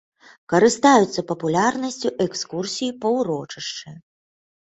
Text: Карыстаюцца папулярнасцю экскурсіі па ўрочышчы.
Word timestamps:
Карыстаюцца 0.51 1.23
папулярнасцю 1.31 2.09
экскурсіі 2.25 2.89
па 3.05 3.13
ўрочышчы. 3.19 3.89